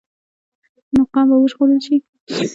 [0.93, 1.95] نو قام به وژغورل شي.